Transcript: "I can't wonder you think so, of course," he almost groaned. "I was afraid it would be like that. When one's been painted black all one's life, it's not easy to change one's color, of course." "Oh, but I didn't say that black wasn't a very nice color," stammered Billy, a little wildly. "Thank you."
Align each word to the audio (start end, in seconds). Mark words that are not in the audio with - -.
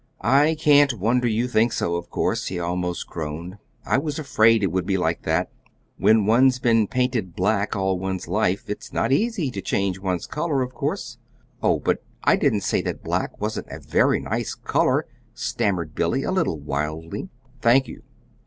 "I 0.23 0.55
can't 0.55 0.95
wonder 0.97 1.27
you 1.27 1.47
think 1.47 1.71
so, 1.71 1.95
of 1.95 2.09
course," 2.09 2.47
he 2.47 2.57
almost 2.57 3.05
groaned. 3.05 3.59
"I 3.85 3.99
was 3.99 4.17
afraid 4.17 4.63
it 4.63 4.71
would 4.71 4.87
be 4.87 4.97
like 4.97 5.21
that. 5.25 5.51
When 5.97 6.25
one's 6.25 6.57
been 6.57 6.87
painted 6.87 7.35
black 7.35 7.75
all 7.75 7.99
one's 7.99 8.27
life, 8.27 8.63
it's 8.67 8.91
not 8.91 9.11
easy 9.11 9.51
to 9.51 9.61
change 9.61 9.99
one's 9.99 10.25
color, 10.25 10.63
of 10.63 10.73
course." 10.73 11.19
"Oh, 11.61 11.77
but 11.77 12.03
I 12.23 12.35
didn't 12.35 12.61
say 12.61 12.81
that 12.81 13.03
black 13.03 13.39
wasn't 13.39 13.67
a 13.69 13.79
very 13.79 14.19
nice 14.19 14.55
color," 14.55 15.05
stammered 15.35 15.93
Billy, 15.93 16.23
a 16.23 16.31
little 16.31 16.59
wildly. 16.59 17.29
"Thank 17.61 17.87
you." 17.87 18.01